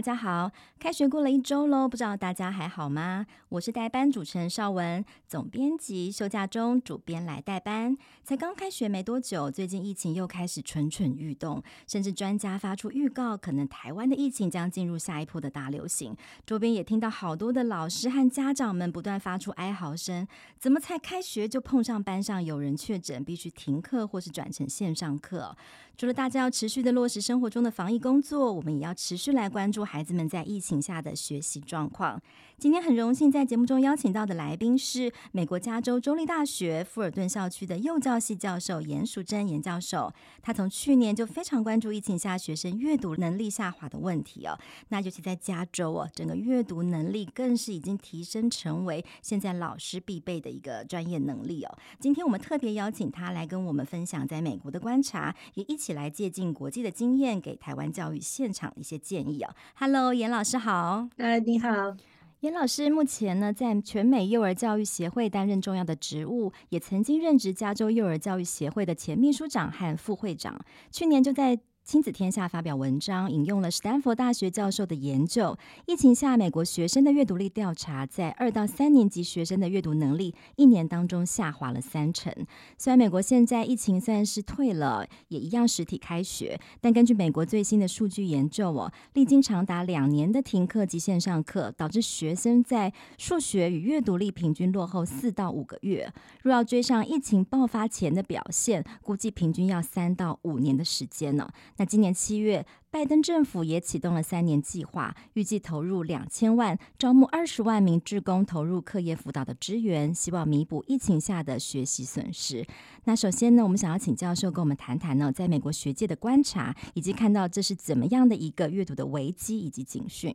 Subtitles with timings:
[0.00, 0.50] 大家好！
[0.78, 3.26] 开学过了一周喽，不知道大家还好吗？
[3.50, 7.94] 我是代班主持人邵文，总编辑休假中，主编来代班。
[8.24, 16.16] 才刚开学没多久，最近疫情又开始蠢蠢欲动，甚至专家发出预告，可能台湾的疫情将进入下一波的大流行。
[16.46, 20.26] 周边也听到好多的老师和家长们不断发出哀嚎声：
[20.58, 25.54] 怎么才开学就碰上班上有人确诊，必须停课或是转成线上课？
[25.98, 32.22] 除了大家要持续的落实生活中的防疫工作，我们也要持续来关注孩子们在疫情下的学习状况。
[32.60, 40.12] 今天很荣幸在节目中邀请到的来宾是美国加州州立大学富尔顿校区的幼教系教授严淑珍严教授。
[40.42, 44.58] 他从去年就非常关注疫情下学生阅读能力下滑的问题哦。
[44.90, 51.78] 那尤其在加州哦，整个阅读能力更是已经提升成为现在老师必备的一个专业能力哦。
[51.98, 59.50] 今天我们特别邀请他来跟我们分享在美国的观察，也一起来借鉴国际的经验，给台湾教育现场一些建议哦。
[59.76, 61.08] Hello，严老师好。
[61.16, 61.96] 呃，你好。
[62.40, 70.58] 严老师目前呢，在全美幼儿教育协会担任重要的职务，也曾经任职加州幼儿教育协会的前秘书长和副会长。
[70.90, 71.60] 去年就在
[71.90, 75.58] 亲子天下发表文章，引用了史丹佛大学教授的研究。
[75.86, 82.32] 疫情下，美国学生的阅读力调查，在二到三年级学生的阅读能力，一年当中下滑了三成。
[82.78, 96.12] 虽然美国现在疫情算是退了，也一样实体开学，但根据美国最新的数据研究哦，历经长达两年的停课及线上课，导致学生在数学与阅读力平均落后四到五个月。
[96.44, 101.50] 若要追上疫情爆发前的表现，估计平均要三到五年的时间呢。
[101.80, 112.66] 那今年七月，拜登政府也启动了三年计划，预计投入两千万，招募二十万名志工，投入课业辅导的支援，希望弥补疫情下的学习损失。
[113.04, 120.34] 那首先呢，我们想要请教授跟我们谈谈呢，在美国学界的观察，以及看到这是怎么样的一个阅读的危机以及警讯。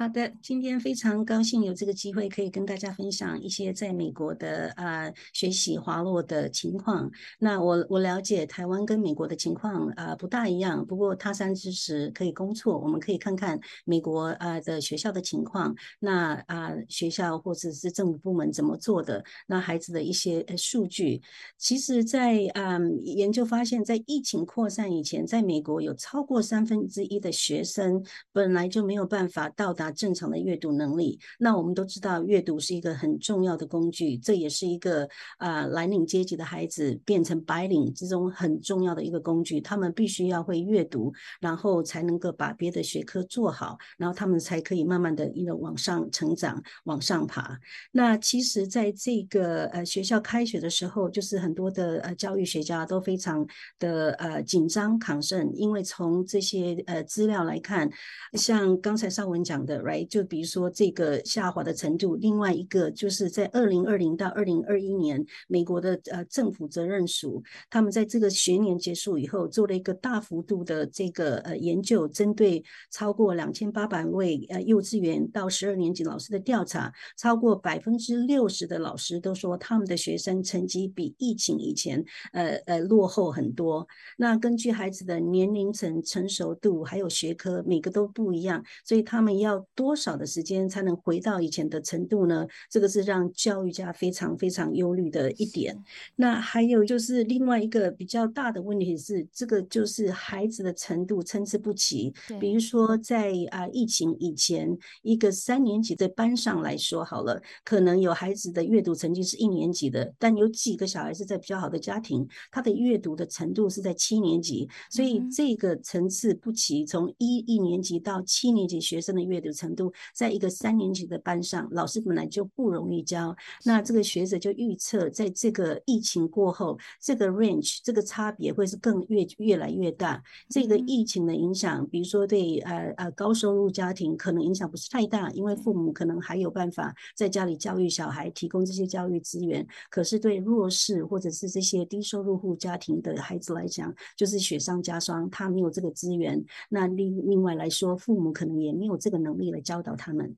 [0.00, 7.10] 好的，今天非常高兴有这个机会可以跟大家分享一些在美国的呃学习滑落的情况。
[7.38, 15.76] 那我我了解台湾跟美国的情况啊、呃、不大一样，不过他山之石可以攻错，我们可以看看美国啊、呃、的学校的情况。
[15.98, 19.22] 那啊、学校或者是政府部门怎么做的？
[19.46, 21.20] 那孩子的一些数据，
[21.58, 28.02] 其实在啊、研究发现，在疫情扩散以前，在美国有超过三分之一的学生
[28.32, 29.89] 本来就没有办法到达。
[29.92, 35.08] 正常的阅读能力，那我们都知道，阅读是一个很重要的工具，这也是一个
[35.38, 39.60] 啊蓝领阶级的孩子变成白领之中很重要的一个工具。
[39.60, 47.58] 他们必须要会阅读，然后才能够把别的学科做好，然后他们才可以慢慢的一个往上成长，往上爬。
[47.92, 53.46] 那其实，在这个呃学校开学的时候，就是很多的呃教育学家都非常
[53.78, 57.90] 的呃紧张亢奋，因为从这些呃资料来看，
[58.34, 59.69] 像刚才邵文讲的。
[59.70, 83.86] 的 Right, 就比如说这个下滑的程度，另外一个就是在二零二零到二零二一年，美国的呃政府责任署，他们在这个学年结束以后，做了一个大幅度的这个呃研究，针对超过两千八百位呃幼稚园到十二年级老师的调查，超过百分之六十的老师都说他们的学生成绩比疫情以前呃呃落后很多。
[84.16, 89.59] 那根据孩子的年龄层、成熟度还有学科，每个都不一样，所以他们要。
[89.74, 92.46] 多少的时间才能回到以前的程度呢？
[92.70, 95.76] 这个是让教育家非常非常忧虑的一点。
[96.16, 102.12] 那还有就是另外一个比较大的问题是，这个就是孩子的程度参差不齐。
[102.40, 114.68] 比如说在啊疫情以前，一个三年级的班上来说好了，可能有孩子的阅读成绩是一年级的，但有几个小孩是在比较好的家庭，他的阅读的程度是在七年级。
[114.88, 119.49] 所以这个层次不齐，从一一年级到七年级学生的阅读。
[119.52, 123.34] 程度，在一个三年级的班上，老师本来就不容易教。
[123.64, 130.22] 那这个学者就预测，在这个疫情过后，这个 range 这个差别会是更越越来越大。
[130.48, 139.66] 这个疫情的影响，比如说对呃呃高收入家庭可能影响不是太大，因为父母可能还有办法在家里教育小孩，提供这些教育资源。
[139.88, 146.42] 可是对弱势或者是这些低收入户家庭的孩子来讲，就是雪上加霜，他没有这个资源。
[146.68, 149.50] 那另另外来说，父母可能也没有这个能力。
[149.50, 150.36] 来教导他们。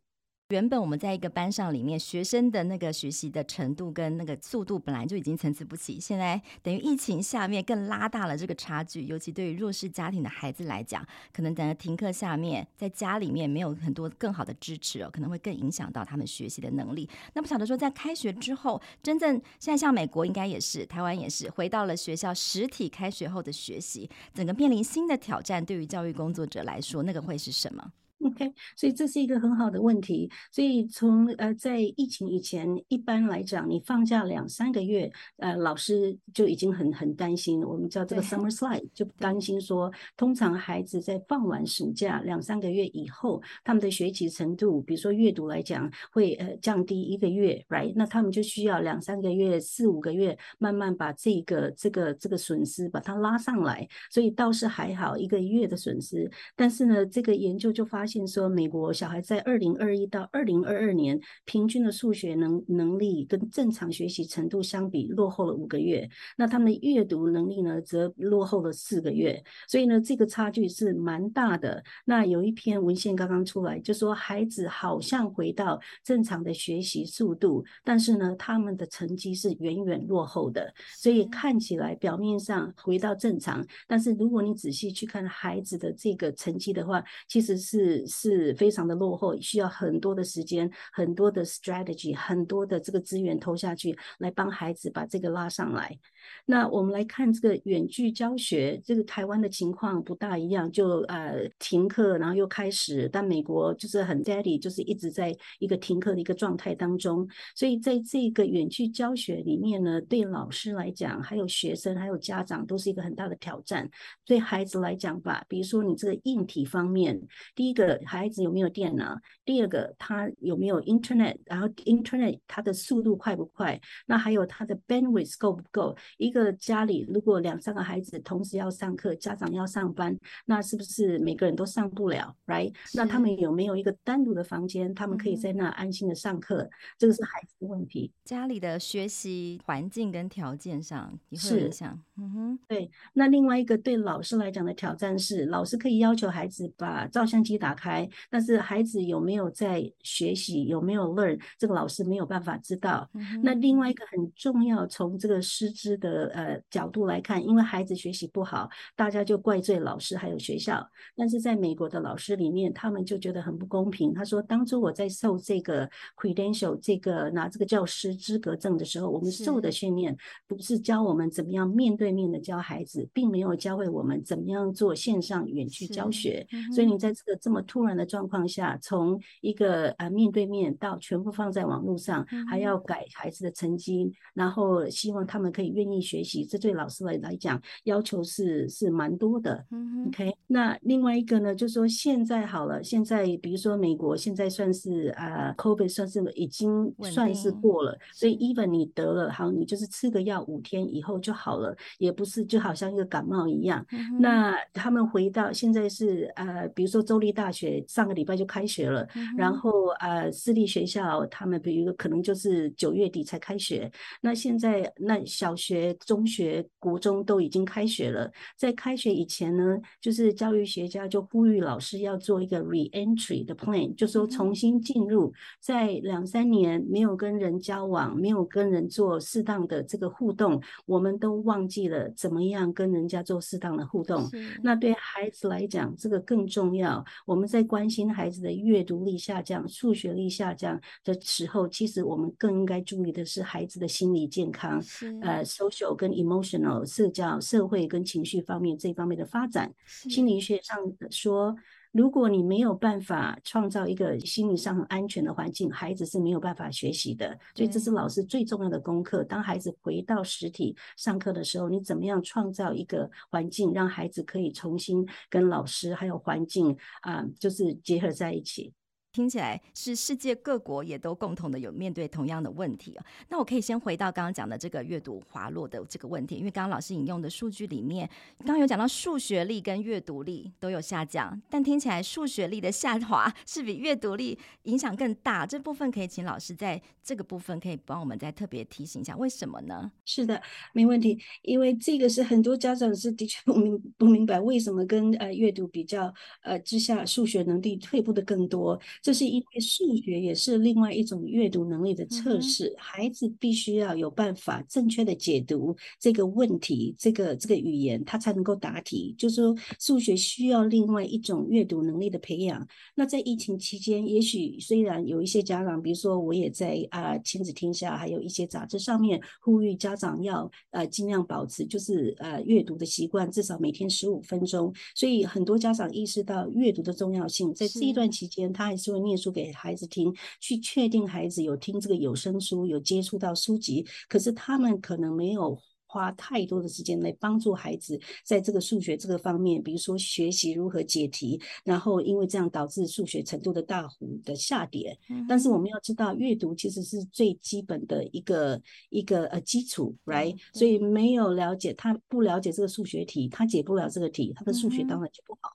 [0.48, 9.04] 原本我们在一个班上里面，学生的那个学习的程度跟那个速度本来就已经参差不齐，现在等于疫情下面更拉大了这个差距。
[9.04, 17.08] 尤其对于弱势家庭的孩子来讲，可能等着停课下面，在家里面没有很多更好的支持哦，可能会更影响到他们学习的能力。
[17.32, 25.64] 那不晓得说，在开学之后，真正现在像美国应该也是，台湾也是，回到了学校实体开学后的学习，整个面临新的挑战。
[25.64, 30.30] 对于教育工作者来说，那个会是什么？OK，所以这是一个很好的问题。
[30.50, 37.62] 所以从呃，在疫情以前，一般来讲，你放假两三个月，呃，老师就已经很很担心。
[37.62, 47.92] 我们叫这个 summer slide，就担心说，通常孩子在放完暑假两三个月以后，他们的学习程度，比如说阅读来讲，会呃降低一个月，right？
[47.96, 53.88] 那他们就需要两三个月、四五个月，慢慢把这个这个这个损失把它拉上来。
[54.10, 56.30] 所以倒是还好，一个月的损失。
[56.54, 58.11] 但是呢，这个研究就发现。
[58.26, 71.82] 说美国小孩在二零二一到二零二二年平均的数学能能力跟正常学习程度相比落后了五个月，那他们的阅读能力呢则落后了四个月，所以呢这个差距是蛮大的。
[72.04, 88.01] 那有一篇文献刚刚出来，就说孩子好像回到正常的学习速度，但是呢他们的成绩是远远落后的，所以看起来表面上回到正常，但是如果你仔细去看孩子的这个成绩的话，其实是。
[88.06, 95.98] 是非常的落后，需要很多的时间、很多的 strategy、很多的这个资源投下去，来帮孩子把这个拉上来。
[96.46, 107.26] 那我们来看这个远距教学，这个台湾的情况不大一样，就呃停课，然后又开始，但美国就是很 steady，就是一直在一个停课的一个状态当中。
[107.54, 113.88] 所以在这个远距教学里面呢，对老师来讲，还有学生，还有家长，都是一个很大的挑战。
[114.24, 117.20] 对孩子来讲吧，比如说你这个硬体方面，
[117.54, 119.16] 第一个孩子有没有电脑？
[119.44, 121.36] 第二个他有没有 internet？
[121.44, 123.80] 然后 internet 它的速度快不快？
[124.06, 125.96] 那还有他的 bandwidth 够不够？
[126.18, 130.16] 一个家里如果两三个孩子同时要上课，家长要上班，
[130.46, 132.74] 那是不是每个人都上不了？Right？
[132.94, 136.62] 那他们有没有一个单独的房间，他们可以在那安心的上课？
[136.62, 138.12] 嗯、这个是孩子的问题。
[138.24, 142.00] 家里的学习环境跟条件上也会影响。
[142.16, 142.90] 嗯哼，对。
[143.12, 153.08] 那另外一个对老师来讲的挑战是，老师可以要求孩子把照相机打开，但是孩子有没有在学习，有没有 learn，这个老师没有办法知道。
[153.14, 160.84] 嗯、那另外一个很重要，从这个师资的呃角度来看，因为孩子学习不好，大家就怪罪老师还有学校。
[161.16, 164.12] 但是在美国的老师里面，他们就觉得很不公平。
[164.12, 170.16] 他说，当初我在受这个 credential 这个拿这个教师资格证的时候，我们受的训练
[170.48, 176.44] 不是教我们怎么样面对面的教孩子，并没有教会我们怎么样做线上远距教学。
[176.50, 185.91] 嗯、所以你在这个这么突然的状况下，从一个呃面对面到全部放在网络上，嗯、还要改孩子的成绩，然后希望他们可以愿意。
[186.00, 189.64] 学习，这对老师来来讲要求是是蛮多的。
[189.70, 203.84] 嗯 OK，那另外一个呢，就是说现在好了，现在比如说美国现在算是呃 COVID 算是已经算是过了，所以 even 你得了，好，你就是吃个药五天以后就好了，也不是就好像一个感冒一样。
[203.92, 213.90] 嗯、那他们回到现在是呃，比如说州立大学上个礼拜就开学了，嗯、然后呃私立学校他们比如可能就是九月底才开学，
[214.20, 215.81] 那现在那小学。
[215.94, 234.28] 中学、国中都已经开学了，在开学以前呢，就是教育学家就呼吁老师要做一个 re-entry 的 plan，就说重新进入，在两三年没有跟人交往、没有跟人做适当的这个互动，我们都忘记了怎么样跟人家做适当的互动。
[234.62, 237.04] 那对孩子来讲，这个更重要。
[237.24, 244.82] 我们在关心孩子的阅读力下降、数学力下降的时候，其实我们更应该注意的是孩子的心理健康，
[245.22, 249.72] 呃，social 跟 emotional 社交、社会跟情绪方面这方面的发展，
[250.08, 250.78] 心理学上
[251.10, 251.54] 说，
[251.90, 257.38] 如果你没有办法创造一个心理上很安全的环境，孩子是没有办法学习的。
[257.54, 259.22] 所以这是老师最重要的功课。
[259.24, 268.72] 当孩子回到实体上课的时候，你怎么样创造一个环境，让孩子可以重新跟老师还有环境啊、呃，就是结合在一起。
[269.12, 273.04] 听起来是世界各国也都共同的有面对同样的问题啊。
[273.28, 285.44] 那我可以先回到刚刚讲的这个阅读滑落的这个问题，因为刚刚老师引用的数据里面，刚刚有讲到数学力跟阅读力都有下降，但听起来数学力的下滑是比阅读力影响更大。
[285.44, 289.92] 这部分可以请老师在这个部分可以帮我们再特别提醒一下，为什么呢？
[290.06, 290.40] 是的，
[290.72, 298.80] 没问题，因为这个是很多家长是的确不明不明白为什么跟呃阅读比较呃之下数学能力退步的更多。
[299.02, 309.14] 这是因为数学也是另外一种阅读能力的测试，嗯、孩子必须要有办法正确的解读这个问题，这个这个语言，他才能够答题。
[309.18, 312.64] 就是说，数学需要另外一种阅读能力的培养。
[312.94, 324.72] 那在疫情期间，也许虽然有一些家长，比如说我也在啊亲子天下，还有一些杂志上面呼吁家长要呃尽量保持就是呃阅读的习惯，至少每天十五分钟。
[324.94, 333.86] 所以很多家长意识到阅读的重要性，在这一段期间，他还是会念书给孩子听，去确定孩子有听这个有声书，有接触到书籍。
[334.08, 344.98] 可是他们可能没有花太多的时间来帮助孩子在这个数学这个方面，比如说学习如何解题，然后因为这样导致数学程度的大幅的下跌。
[345.28, 348.58] 但是我们要知道，阅读其实是最基本的一个
[348.88, 350.34] 一个呃基础，right？
[350.54, 355.50] 所以没有了解他不了解这个数学题，他解不了这个题，他的数学当然就不好。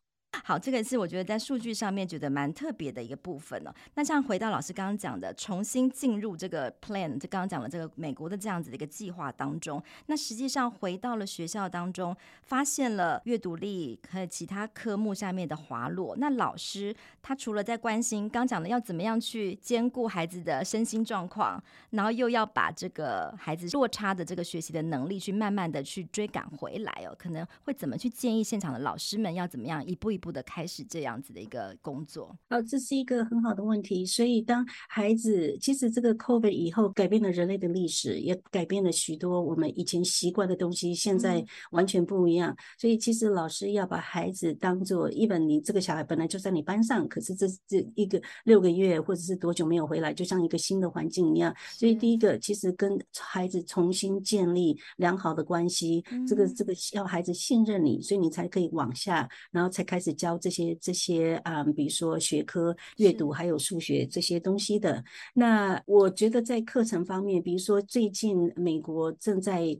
[0.48, 3.74] 好，这个是我觉得在数据上面觉得蛮特别的一个部分哦。
[3.96, 16.16] 那像回到老师刚刚讲的，重新进入这个 plan，就刚刚讲的这个美国的这样子的一个计划当中，那实际上回到了学校当中，发现了阅读力和其他科目下面的滑落。
[16.16, 30.32] 那老师他除了在关心刚讲的要怎么样去兼顾孩子的身心状况，然后又要把这个孩子落差的这个学习的能力去慢慢的去追赶回来哦，可能会怎么去建议现场的老师们要怎么样一步一步。
[30.37, 34.06] 的开始这样子的一个工作，哦，这是一个很好的问题。
[34.06, 42.51] 所以，当孩子其实这个 COVID 以后改变了人类的历史，也改变了许多我们以前习惯的东西，现在完全不一样。
[42.51, 51.56] 嗯、所以，其实老师要把孩子当做一本，你这个小孩本来就在你班上，可是这这一个六个月或者是多久没有回来，就像一个新的环境一样。
[51.77, 60.08] 所以，第一个其实跟孩子重新建立良好的关系，这个这个要孩子信任你，所以你才可以往下，然后才开始。
[60.17, 65.03] 教这些这些啊、嗯，比如说学科阅读还有数学这些东西的。
[65.36, 69.77] 那我觉得在课程方面，比如说最近美国正在。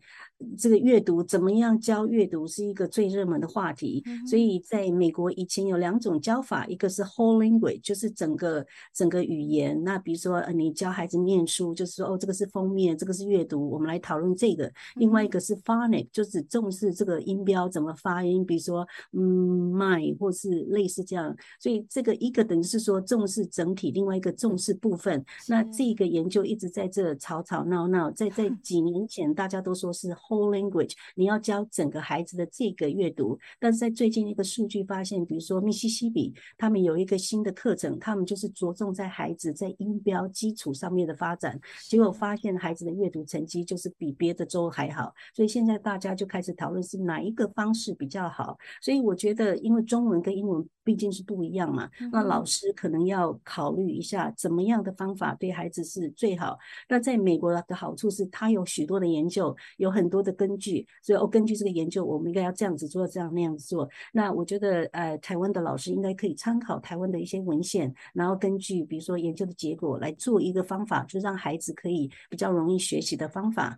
[0.56, 8.64] 这个阅读怎么样教阅读是一个最热门的话题，嗯、所以在美国以前有两种教法，一个是 whole language，就是整个
[8.94, 9.84] 整个语言。
[9.84, 14.72] 那比如说，呃，你教孩子念书，就是说，哦，这个是封面，这个是阅读，我们来讨论这个。
[14.96, 21.36] 另外一个是 phonics，就是重视这个音标怎么发音，比如说，嗯，my 或是类似这样。
[21.60, 25.26] 所以这个一个等于是说重视整体，另外一个重视部分。
[25.48, 30.16] 那这个研究一直在这吵吵闹闹，在在 几年前大家都说是。
[30.28, 41.58] Whole language，你要教整个孩子的这个阅读，但是在最近一个数据发现，比如说密西西比，他们有一个新的课程，他们就是着重在孩子在音标基础上面的发展，
[41.88, 48.58] 结果发现孩子的阅读成绩就是比别的州还好，所以现在大家就开始讨论是哪一个方式比较好。
[48.82, 56.58] 所以我觉得，因为中文跟英文毕竟是不一样嘛，那老师可能要考虑一下怎么样的方法对孩子是最好。
[56.90, 60.17] 那在美国的好处是，它有许多的研究，有很多。
[60.18, 63.88] 多的根据，所以我根据这个研究，我们应该要这样子做，这样那样做。
[64.12, 73.78] 那我觉得，呃，台湾的老师应该可以参考台湾的一些文献，然后根据比如说研究的结果来做一个方法，就让孩子可以比较容易学习的方法。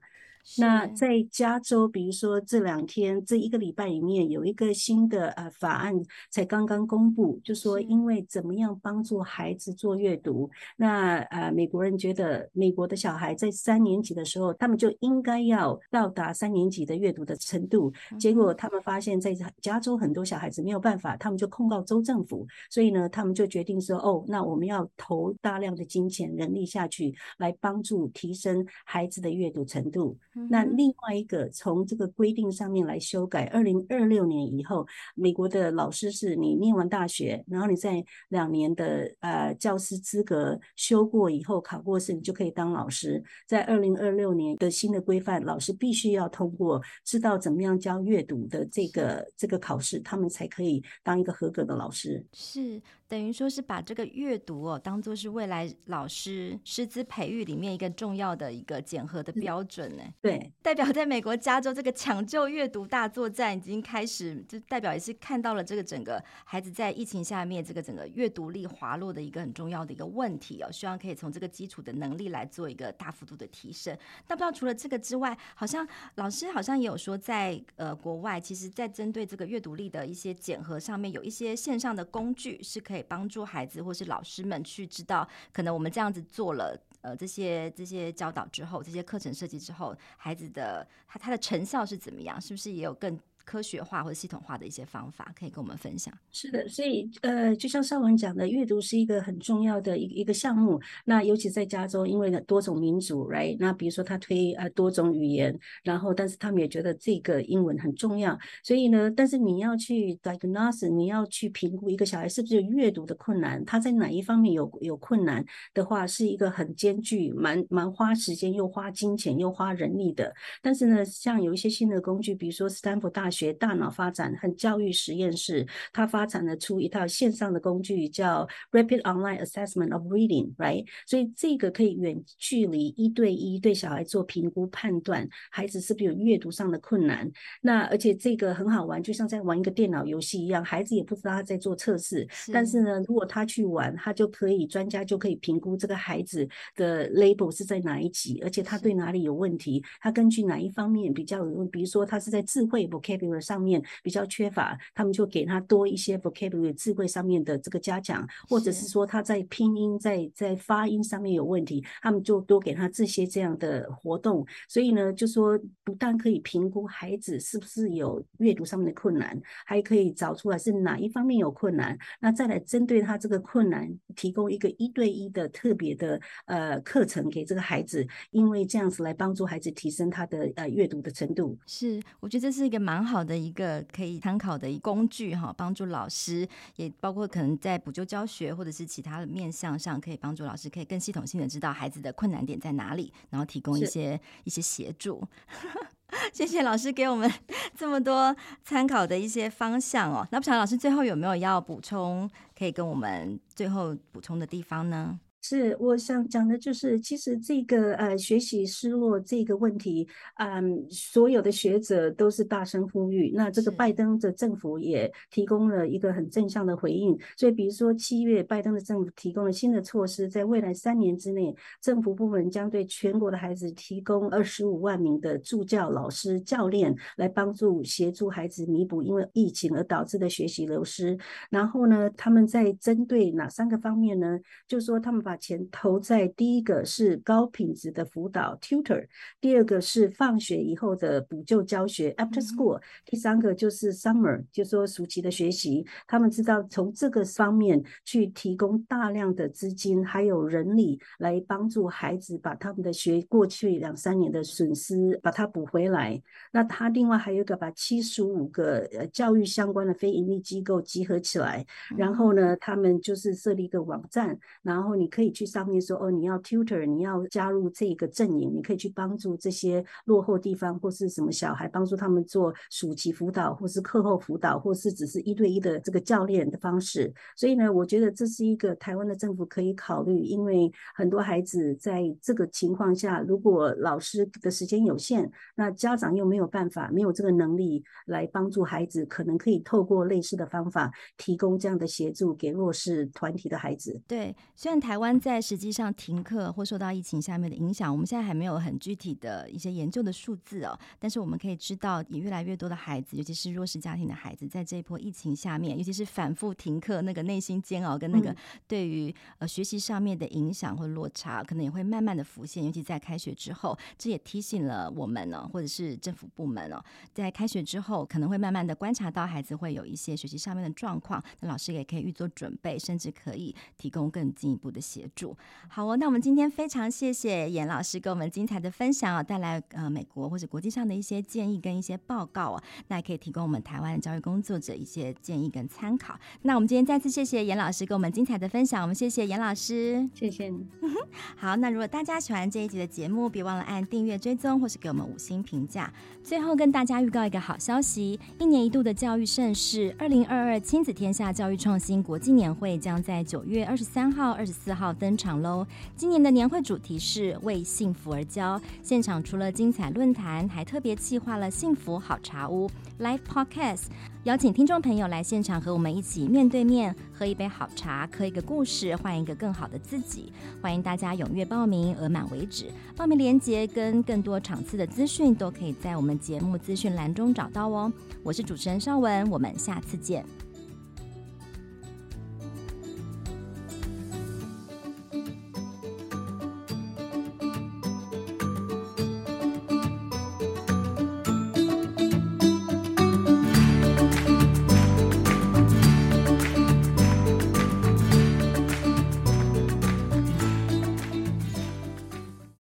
[0.58, 5.94] 那在加州，比如说这两天这一个礼拜里面有一个新的呃法案
[6.32, 30.18] 才刚刚公布，就说因为怎么样帮助孩子做阅读，那呃美国人觉得美国的小孩在三年级的时候，他们就应该要到达三年级的阅读的程度，结果他们发现，在加州很多小孩子没有办法，他们就控告州政府，所以呢，他们就决定说，哦，那我们要投大量的金钱人力下去，来帮助提升孩子的阅读程度。
[30.50, 43.24] 那另外一个从这个规定上面来修改，二零二六年以后，美国的老师是你念完大学，然后你在两年的呃教师资格修过以后考过试，你就可以当老师。
[43.46, 52.26] 在二零二六年的新的规范，老师必须要通过知道怎么样教阅读的这个这个考试，他们才可以当一个合格的老师。
[52.34, 52.82] 是。
[53.10, 60.04] 等于说是把这个阅读哦，当做是未来老师师资培育里面一个重要的一个检核的标准呢。
[60.22, 70.72] 对，代表在美国加州这个抢救阅读大作战已经开始，就代表也是看到了这个整个孩子在疫情下面这个整个阅读力滑落的一个很重要的一个问题哦。
[70.72, 73.98] 希望可以从这个基础的能力来做一个大幅度的提升。
[74.28, 82.99] 那不知道除了这个之外，好像老师好像也有说在，在呃国外，其实在针对这个阅读力的一些检核上面，有一些线上的工具是可以。
[83.04, 92.40] 帮助孩子或是老师们去知道，可能我们这样子做了，呃，这些这些教导之后，这些课程设计之后，孩子的他他的成效是怎么样？
[92.40, 93.18] 是不是也有更
[93.50, 96.14] 科学化或系统化的一些方法，可以跟我们分享。
[96.32, 100.80] 是的，所以呃，就像上文讲的，阅读是一个很重要的一个一个项目。
[101.04, 103.58] 那尤其在加州，因为呢多种民族，right？
[103.60, 120.32] 那比如说他推呃多种语言，然后但是他们也觉得这个英文很重要，所以呢，但是你要去 diagnose，你要去评估一个小孩是不是有阅读的困难，他在哪一方面有有困难的话，是一个很艰巨、蛮蛮花时间又花金钱又花人力的。
[120.62, 130.86] 但是呢，像有一些新的工具，比如说斯坦福大学大脑发展和教育实验室，它发展了出一套线上的工具，叫 Rapid Online Assessment of Reading，right？
[131.06, 137.30] 所以这个可以远距离一对一对小孩做评估判断，孩子是不是有阅读上的困难。
[137.62, 152.88] 那而且这个很好玩，就像在玩一个电脑游戏一样，孩子也不知道他在做测试，是但是呢，如果他去玩，他就可以专家就可以评估这个孩子的 label 是在哪一级，而且他对哪里有问题，他根据哪一方面比较有问，比如说他是在智慧
[153.20, 164.46] vocabulary 上面比较缺乏，他们就给他多一些 vocabulary 智慧上面的这个加强，或者是说他在拼音在在发音上面有问题，他们就多给他这些这样的活动。
[164.68, 181.58] 所以呢，就说不但可以评估孩子是不是有阅读上面的困难，还可以找出来是哪一方面有困难，那再来针对他这个困难提供一个一对一的特别的呃课程给这个孩子，因为这样子来帮助孩子提升他的呃阅读的程度。
[181.66, 195.24] 是，我觉得这是一个蛮好的一个可以参考的一工具哈，帮助老师，也包括可能在补救教学或者是其他的面向上，可以帮助老师可以更系统性的知道孩子的困难点在哪里，然后提供一些一些协助。
[196.34, 197.32] 谢谢老师给我们
[197.78, 200.28] 这么多参考的一些方向哦。
[200.32, 205.20] 那不晓得老师最后有没有要补充，可以跟我们最后补充的地方呢？
[205.42, 213.32] 是，我想讲的就是，其实这个呃学习失落这个问题，嗯，所有的学者都是大声呼吁。
[213.34, 217.18] 那这个拜登的政府也提供了一个很正向的回应。
[217.38, 231.18] 所以，比如说七月，拜登的政府提供了新的措施，在未来三年之内，政府部门将对全国的孩子提供二十五万名的助教老师、教练，来帮助协助孩子弥补因为疫情而导致的学习流失。
[231.50, 234.38] 然后呢，他们在针对哪三个方面呢？
[234.68, 239.06] 就是说他们把把钱投在第一个是高品质的辅导 tutor，
[239.40, 245.86] 第二个是放学以后的补救教学 after school，第三个就是 summer，就是说暑期的学习。
[246.08, 256.20] 他们知道从这个方面去提供大量的资金还有人力来帮助孩子把他们的学过去两三年的损失把它补回来。
[256.52, 261.64] 那他另外还有一个把七十五个呃教育相关的非盈利机构集合起来，
[261.96, 265.19] 然后呢，他们就是设立一个网站，然后你可以。
[265.20, 277.14] 可以去上面说哦，你要 tutor，你要加入这个阵营，你可以去帮助这些落后地方或是什么小孩，帮助他们做暑期辅导，或是课后辅导，或是只是一对一的这个教练的方式。
[277.36, 294.02] 所以呢，我觉得这是一个台湾的政府可以考虑，因为很多孩子在这个情况下，如果老师的时间有限，那家长又没有办法，没有这个能力来帮助孩子，可能可以透过类似的方法提供这样的协助给弱势团体的孩子。
[294.08, 295.09] 对，虽然台湾。
[295.18, 300.78] 在实际上停课或受到疫情下面的影响，我们现在还没有很具体的一些研究的数字哦。
[301.00, 308.36] 但是我们可以知道，也越来越多的孩子，尤其是弱势家庭的孩子，在这一波疫情下面，尤其是反复停课，那个内心煎熬跟那个
[308.68, 312.66] 对于呃学习上面的影响或落差，可能也会慢慢的浮现。
[312.66, 324.80] 尤其在开学之后，这也提醒了我们呢，或者是政府部门哦，在开学之后，可能会慢慢的观察到孩子会有一些学习上面的状况，那老师也可以预做准备，甚至可以提供更进一步的。
[325.00, 325.36] 协助
[325.70, 336.20] 好哦，那我们今天非常谢谢严老师给我们精彩的分享啊，带来呃美国或者国际上的一些建议跟一些报告啊，那也可以提供我们台湾的教育工作者一些建议跟参考。
[336.42, 340.66] 那我们今天再次谢谢严老师给我们精彩的分享，我们谢谢严老师，谢谢你。
[341.38, 345.94] 好，那如果大家喜欢这一集的节目，别忘了按订阅追踪或是给我们五星评价。
[346.24, 354.89] 最后跟大家预告一个好消息，一年一度的教育盛事二零二二亲子天下教育创新国际年会将在九月二十三号、二十四号。
[354.94, 355.66] 登场喽！
[355.96, 358.60] 今年的年会主题是为幸福而教。
[358.82, 363.84] 现场除了精彩论坛，还特别企划了幸福好茶屋 Live Podcast，
[364.24, 370.32] 邀请听众朋友来现场和我们一起面对面喝一杯好茶，刻一个故事，换一个更好的自己。
[370.62, 372.72] 欢迎大家踊跃报名，额满为止。
[372.96, 377.92] 报名链接跟更多场次的资讯都可以在我们节目资讯栏中找到哦。
[378.24, 380.26] 我是主持人绍文，我们下次见。